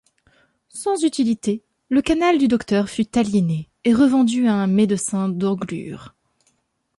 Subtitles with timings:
[0.73, 6.15] Sans utilité, le canal du Docteur fut aliéné et revendu à un médecin d'Anglure.